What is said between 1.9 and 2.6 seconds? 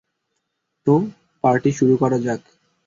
করা যাক।